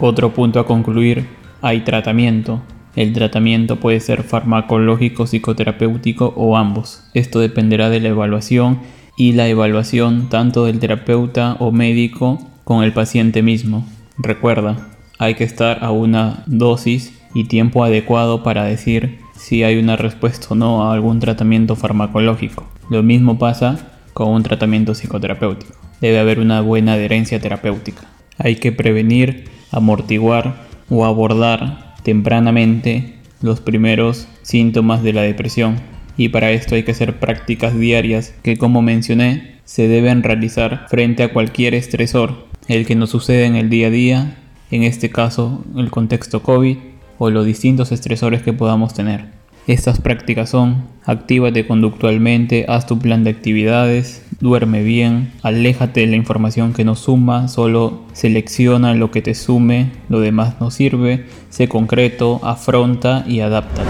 Otro 0.00 0.32
punto 0.32 0.58
a 0.58 0.66
concluir, 0.66 1.26
hay 1.60 1.80
tratamiento. 1.80 2.62
El 2.96 3.12
tratamiento 3.12 3.76
puede 3.76 4.00
ser 4.00 4.22
farmacológico, 4.22 5.26
psicoterapéutico 5.26 6.32
o 6.34 6.56
ambos. 6.56 7.04
Esto 7.12 7.40
dependerá 7.40 7.90
de 7.90 8.00
la 8.00 8.08
evaluación 8.08 8.80
y 9.18 9.32
la 9.32 9.48
evaluación 9.48 10.28
tanto 10.30 10.64
del 10.64 10.78
terapeuta 10.78 11.56
o 11.58 11.72
médico 11.72 12.38
con 12.62 12.84
el 12.84 12.92
paciente 12.92 13.42
mismo. 13.42 13.84
Recuerda, 14.16 14.88
hay 15.18 15.34
que 15.34 15.42
estar 15.42 15.84
a 15.84 15.90
una 15.90 16.44
dosis 16.46 17.12
y 17.34 17.44
tiempo 17.44 17.82
adecuado 17.82 18.44
para 18.44 18.64
decir 18.64 19.18
si 19.36 19.64
hay 19.64 19.76
una 19.76 19.96
respuesta 19.96 20.46
o 20.50 20.54
no 20.54 20.84
a 20.84 20.94
algún 20.94 21.18
tratamiento 21.18 21.74
farmacológico. 21.74 22.64
Lo 22.90 23.02
mismo 23.02 23.38
pasa 23.38 23.90
con 24.14 24.28
un 24.28 24.44
tratamiento 24.44 24.94
psicoterapéutico. 24.94 25.74
Debe 26.00 26.20
haber 26.20 26.38
una 26.38 26.60
buena 26.60 26.92
adherencia 26.92 27.40
terapéutica. 27.40 28.02
Hay 28.38 28.56
que 28.56 28.70
prevenir, 28.70 29.50
amortiguar 29.72 30.68
o 30.88 31.04
abordar 31.04 31.96
tempranamente 32.04 33.16
los 33.42 33.60
primeros 33.60 34.28
síntomas 34.42 35.02
de 35.02 35.12
la 35.12 35.22
depresión. 35.22 35.97
Y 36.18 36.28
para 36.30 36.50
esto 36.50 36.74
hay 36.74 36.82
que 36.82 36.90
hacer 36.90 37.20
prácticas 37.20 37.78
diarias 37.78 38.34
que 38.42 38.58
como 38.58 38.82
mencioné 38.82 39.54
se 39.64 39.86
deben 39.86 40.22
realizar 40.22 40.86
frente 40.90 41.22
a 41.22 41.32
cualquier 41.32 41.74
estresor, 41.74 42.48
el 42.66 42.84
que 42.86 42.96
nos 42.96 43.10
sucede 43.10 43.46
en 43.46 43.54
el 43.54 43.70
día 43.70 43.86
a 43.86 43.90
día, 43.90 44.36
en 44.72 44.82
este 44.82 45.10
caso 45.10 45.64
el 45.76 45.90
contexto 45.90 46.42
COVID 46.42 46.76
o 47.18 47.30
los 47.30 47.46
distintos 47.46 47.92
estresores 47.92 48.42
que 48.42 48.52
podamos 48.52 48.94
tener. 48.94 49.26
Estas 49.68 50.00
prácticas 50.00 50.50
son, 50.50 50.86
actívate 51.04 51.66
conductualmente, 51.66 52.64
haz 52.68 52.86
tu 52.86 52.98
plan 52.98 53.22
de 53.22 53.30
actividades, 53.30 54.24
duerme 54.40 54.82
bien, 54.82 55.30
aléjate 55.42 56.00
de 56.00 56.06
la 56.08 56.16
información 56.16 56.72
que 56.72 56.84
no 56.84 56.96
suma, 56.96 57.46
solo 57.48 58.02
selecciona 58.12 58.94
lo 58.94 59.10
que 59.10 59.22
te 59.22 59.34
sume, 59.34 59.90
lo 60.08 60.20
demás 60.20 60.54
no 60.58 60.70
sirve, 60.70 61.26
sé 61.50 61.68
concreto, 61.68 62.40
afronta 62.42 63.24
y 63.28 63.40
adapta. 63.40 63.84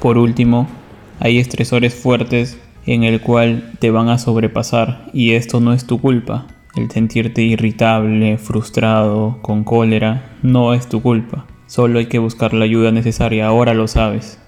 Por 0.00 0.18
último, 0.18 0.68
hay 1.24 1.38
estresores 1.38 1.94
fuertes 1.94 2.58
en 2.84 3.02
el 3.02 3.22
cual 3.22 3.72
te 3.78 3.90
van 3.90 4.10
a 4.10 4.18
sobrepasar 4.18 5.06
y 5.14 5.32
esto 5.32 5.58
no 5.58 5.72
es 5.72 5.86
tu 5.86 5.98
culpa. 5.98 6.46
El 6.76 6.90
sentirte 6.90 7.40
irritable, 7.40 8.36
frustrado, 8.36 9.38
con 9.40 9.64
cólera, 9.64 10.36
no 10.42 10.74
es 10.74 10.86
tu 10.86 11.00
culpa. 11.00 11.46
Solo 11.66 11.98
hay 11.98 12.06
que 12.06 12.18
buscar 12.18 12.52
la 12.52 12.66
ayuda 12.66 12.92
necesaria, 12.92 13.46
ahora 13.46 13.72
lo 13.72 13.88
sabes. 13.88 14.38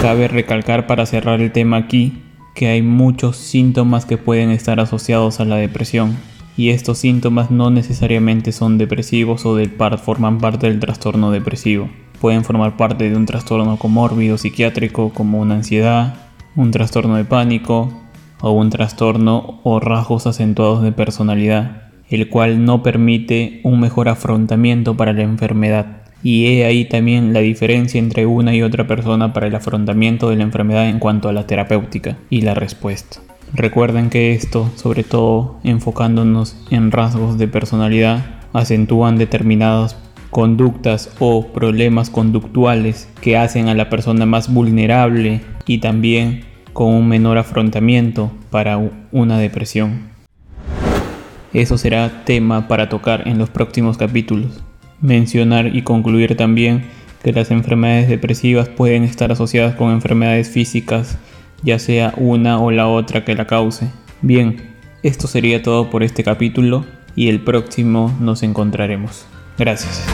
Cabe 0.00 0.28
recalcar 0.28 0.86
para 0.86 1.06
cerrar 1.06 1.40
el 1.40 1.50
tema 1.50 1.78
aquí 1.78 2.22
que 2.54 2.68
hay 2.68 2.82
muchos 2.82 3.36
síntomas 3.36 4.04
que 4.04 4.16
pueden 4.16 4.50
estar 4.50 4.78
asociados 4.78 5.40
a 5.40 5.44
la 5.44 5.56
depresión 5.56 6.16
y 6.60 6.68
estos 6.68 6.98
síntomas 6.98 7.50
no 7.50 7.70
necesariamente 7.70 8.52
son 8.52 8.76
depresivos 8.76 9.46
o 9.46 9.56
del 9.56 9.70
par, 9.70 9.96
forman 9.96 10.36
parte 10.40 10.66
del 10.66 10.78
trastorno 10.78 11.30
depresivo. 11.30 11.88
Pueden 12.20 12.44
formar 12.44 12.76
parte 12.76 13.08
de 13.08 13.16
un 13.16 13.24
trastorno 13.24 13.78
comórbido 13.78 14.36
psiquiátrico 14.36 15.08
como 15.08 15.40
una 15.40 15.54
ansiedad, 15.54 16.16
un 16.56 16.70
trastorno 16.70 17.16
de 17.16 17.24
pánico 17.24 17.90
o 18.42 18.50
un 18.50 18.68
trastorno 18.68 19.62
o 19.62 19.80
rasgos 19.80 20.26
acentuados 20.26 20.82
de 20.82 20.92
personalidad, 20.92 21.84
el 22.10 22.28
cual 22.28 22.62
no 22.62 22.82
permite 22.82 23.62
un 23.64 23.80
mejor 23.80 24.10
afrontamiento 24.10 24.98
para 24.98 25.14
la 25.14 25.22
enfermedad 25.22 26.02
y 26.22 26.44
he 26.44 26.66
ahí 26.66 26.84
también 26.84 27.32
la 27.32 27.40
diferencia 27.40 27.98
entre 27.98 28.26
una 28.26 28.54
y 28.54 28.60
otra 28.60 28.86
persona 28.86 29.32
para 29.32 29.46
el 29.46 29.54
afrontamiento 29.54 30.28
de 30.28 30.36
la 30.36 30.42
enfermedad 30.42 30.90
en 30.90 30.98
cuanto 30.98 31.30
a 31.30 31.32
la 31.32 31.46
terapéutica 31.46 32.18
y 32.28 32.42
la 32.42 32.52
respuesta. 32.52 33.29
Recuerden 33.52 34.10
que 34.10 34.32
esto, 34.32 34.70
sobre 34.76 35.02
todo 35.02 35.58
enfocándonos 35.64 36.56
en 36.70 36.90
rasgos 36.90 37.38
de 37.38 37.48
personalidad, 37.48 38.40
acentúan 38.52 39.18
determinadas 39.18 39.96
conductas 40.30 41.10
o 41.18 41.48
problemas 41.48 42.10
conductuales 42.10 43.08
que 43.20 43.36
hacen 43.36 43.68
a 43.68 43.74
la 43.74 43.90
persona 43.90 44.26
más 44.26 44.52
vulnerable 44.52 45.40
y 45.66 45.78
también 45.78 46.44
con 46.72 46.94
un 46.94 47.08
menor 47.08 47.38
afrontamiento 47.38 48.30
para 48.50 48.78
una 49.10 49.38
depresión. 49.38 50.10
Eso 51.52 51.78
será 51.78 52.24
tema 52.24 52.68
para 52.68 52.88
tocar 52.88 53.26
en 53.26 53.38
los 53.38 53.50
próximos 53.50 53.98
capítulos 53.98 54.62
mencionar 55.00 55.74
y 55.74 55.82
concluir 55.82 56.36
también 56.36 56.84
que 57.22 57.32
las 57.32 57.50
enfermedades 57.50 58.08
depresivas 58.08 58.68
pueden 58.68 59.04
estar 59.04 59.32
asociadas 59.32 59.74
con 59.74 59.92
enfermedades 59.92 60.50
físicas, 60.50 61.18
ya 61.62 61.78
sea 61.78 62.12
una 62.16 62.60
o 62.60 62.70
la 62.70 62.88
otra 62.88 63.24
que 63.24 63.34
la 63.34 63.46
cause. 63.46 63.90
Bien, 64.22 64.74
esto 65.02 65.26
sería 65.26 65.62
todo 65.62 65.90
por 65.90 66.02
este 66.02 66.24
capítulo 66.24 66.84
y 67.14 67.28
el 67.28 67.40
próximo 67.40 68.14
nos 68.20 68.42
encontraremos. 68.42 69.26
Gracias. 69.58 70.04